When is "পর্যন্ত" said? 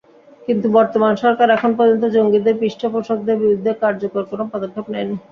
1.77-2.03